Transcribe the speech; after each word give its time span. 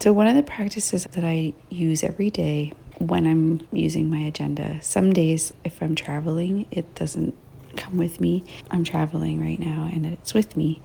So, 0.00 0.14
one 0.14 0.26
of 0.26 0.34
the 0.34 0.42
practices 0.42 1.04
that 1.04 1.24
I 1.24 1.52
use 1.68 2.02
every 2.02 2.30
day 2.30 2.72
when 2.96 3.26
I'm 3.26 3.68
using 3.70 4.08
my 4.08 4.20
agenda, 4.20 4.80
some 4.80 5.12
days 5.12 5.52
if 5.62 5.82
I'm 5.82 5.94
traveling, 5.94 6.64
it 6.70 6.94
doesn't 6.94 7.36
come 7.76 7.98
with 7.98 8.18
me. 8.18 8.42
I'm 8.70 8.82
traveling 8.82 9.42
right 9.42 9.58
now 9.58 9.90
and 9.92 10.06
it's 10.06 10.32
with 10.32 10.56
me. 10.56 10.80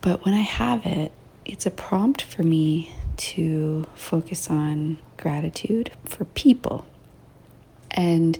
But 0.00 0.24
when 0.24 0.34
I 0.34 0.40
have 0.40 0.86
it, 0.86 1.12
it's 1.44 1.66
a 1.66 1.70
prompt 1.70 2.22
for 2.22 2.42
me 2.42 2.92
to 3.16 3.86
focus 3.94 4.50
on 4.50 4.98
gratitude 5.16 5.92
for 6.04 6.24
people. 6.24 6.86
And 7.92 8.36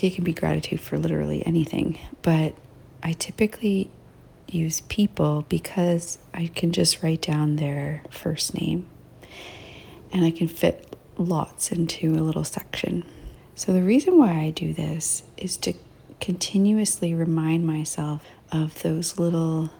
it 0.00 0.16
can 0.16 0.24
be 0.24 0.32
gratitude 0.32 0.80
for 0.80 0.98
literally 0.98 1.46
anything, 1.46 2.00
but 2.22 2.56
I 3.04 3.12
typically 3.12 3.88
use 4.48 4.80
people 4.82 5.44
because 5.48 6.18
I 6.34 6.48
can 6.48 6.72
just 6.72 7.04
write 7.04 7.22
down 7.22 7.54
their 7.54 8.02
first 8.10 8.52
name 8.54 8.88
and 10.12 10.24
I 10.24 10.30
can 10.30 10.48
fit 10.48 10.96
lots 11.18 11.72
into 11.72 12.14
a 12.14 12.22
little 12.22 12.44
section. 12.44 13.04
So, 13.54 13.72
the 13.72 13.82
reason 13.82 14.18
why 14.18 14.32
I 14.32 14.50
do 14.50 14.72
this 14.72 15.22
is 15.36 15.56
to 15.58 15.74
continuously 16.20 17.14
remind 17.14 17.66
myself 17.66 18.22
of 18.52 18.82
those 18.82 19.18
little 19.18 19.70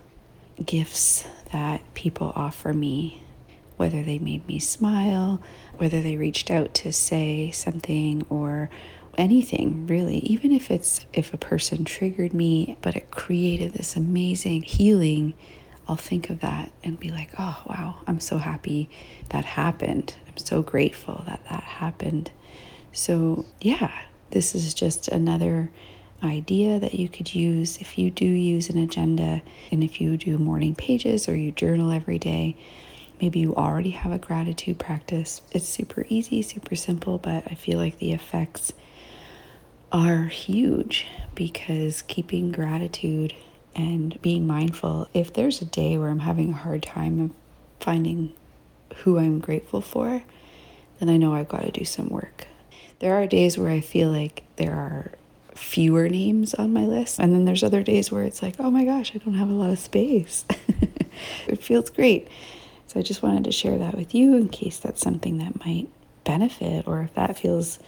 gifts 0.65 1.24
that 1.52 1.82
people 1.95 2.32
offer 2.34 2.73
me, 2.73 3.23
whether 3.77 4.02
they 4.02 4.18
made 4.18 4.46
me 4.46 4.59
smile, 4.59 5.41
whether 5.77 6.01
they 6.01 6.16
reached 6.16 6.51
out 6.51 6.74
to 6.74 6.93
say 6.93 7.51
something 7.51 8.24
or 8.29 8.70
anything 9.18 9.87
really 9.87 10.18
even 10.18 10.52
if 10.52 10.70
it's 10.70 11.06
if 11.12 11.32
a 11.32 11.38
person 11.38 11.84
triggered 11.84 12.34
me 12.34 12.77
but 12.82 12.96
it 12.96 13.10
created 13.10 13.73
this 13.73 13.96
amazing 13.96 14.62
healing 14.62 15.32
I'll 15.88 15.96
think 15.96 16.30
of 16.30 16.40
that 16.40 16.72
and 16.82 16.98
be 16.98 17.10
like, 17.10 17.30
oh, 17.38 17.62
wow, 17.66 17.96
I'm 18.06 18.20
so 18.20 18.38
happy 18.38 18.90
that 19.28 19.45
happened. 19.45 20.14
I'm 20.26 20.36
so 20.36 20.62
grateful 20.62 21.22
that 21.26 21.45
that 21.48 21.62
happened. 21.62 22.30
So, 22.92 23.46
yeah, 23.60 23.93
this 24.30 24.54
is 24.54 24.74
just 24.74 25.09
another 25.09 25.70
idea 26.23 26.80
that 26.80 26.95
you 26.95 27.09
could 27.09 27.34
use 27.34 27.78
if 27.78 27.98
you 27.98 28.10
do 28.10 28.24
use 28.24 28.68
an 28.68 28.78
agenda 28.78 29.43
and 29.70 29.84
if 29.84 30.01
you 30.01 30.16
do 30.16 30.38
morning 30.38 30.74
pages 30.74 31.28
or 31.28 31.37
you 31.37 31.52
journal 31.52 31.93
every 31.93 32.18
day. 32.18 32.56
Maybe 33.21 33.40
you 33.40 33.54
already 33.54 33.90
have 33.90 34.12
a 34.12 34.18
gratitude 34.18 34.78
practice. 34.78 35.40
It's 35.52 35.68
super 35.68 36.04
easy, 36.09 36.43
super 36.43 36.76
simple, 36.76 37.18
but 37.18 37.45
I 37.50 37.54
feel 37.54 37.78
like 37.78 37.98
the 37.98 38.12
effects 38.12 38.73
are 39.93 40.24
huge 40.24 41.06
because 41.34 42.02
keeping 42.02 42.52
gratitude 42.52 43.34
and 43.77 44.21
being 44.23 44.46
mindful. 44.46 45.09
If 45.15 45.35
there's 45.35 45.60
a 45.60 45.66
day 45.66 45.99
where 45.99 46.09
I'm 46.09 46.21
having 46.21 46.51
a 46.51 46.57
hard 46.57 46.82
time 46.82 47.35
finding 47.79 48.33
who 48.96 49.18
I'm 49.18 49.38
grateful 49.38 49.83
for, 49.83 50.23
then 50.99 51.10
I 51.10 51.18
know 51.18 51.35
I've 51.35 51.49
got 51.49 51.63
to 51.63 51.71
do 51.71 51.85
some 51.85 52.09
work. 52.09 52.46
There 52.99 53.15
are 53.15 53.27
days 53.27 53.59
where 53.59 53.71
I 53.71 53.80
feel 53.83 54.10
like 54.10 54.45
there 54.57 54.73
are 54.73 55.13
fewer 55.55 56.09
names 56.09 56.55
on 56.55 56.73
my 56.73 56.85
list, 56.85 57.18
and 57.18 57.33
then 57.33 57.45
there's 57.45 57.63
other 57.63 57.83
days 57.83 58.10
where 58.10 58.24
it's 58.24 58.43
like, 58.43 58.57
oh 58.59 58.71
my 58.71 58.85
gosh, 58.85 59.13
I 59.15 59.18
don't 59.18 59.35
have 59.35 59.51
a 59.51 59.55
lot 59.55 59.71
of 59.71 59.79
space. 59.79 60.46
it 61.46 61.63
feels 61.63 61.90
great. 61.90 62.29
So 62.87 62.99
I 62.99 63.02
just 63.02 63.23
wanted 63.23 63.45
to 63.45 63.52
share 63.52 63.77
that 63.79 63.95
with 63.95 64.15
you 64.15 64.37
in 64.37 64.49
case 64.49 64.78
that's 64.78 65.03
something 65.03 65.38
that 65.38 65.65
might 65.65 65.88
benefit, 66.25 66.87
or 66.87 67.03
if 67.03 67.15
that 67.15 67.38
feels 67.38 67.78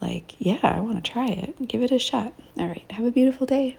like, 0.00 0.34
yeah, 0.38 0.58
I 0.62 0.80
want 0.80 1.02
to 1.02 1.10
try 1.12 1.26
it, 1.28 1.66
give 1.66 1.82
it 1.82 1.90
a 1.90 1.98
shot. 1.98 2.32
All 2.56 2.68
right, 2.68 2.84
have 2.90 3.04
a 3.04 3.10
beautiful 3.10 3.46
day. 3.46 3.78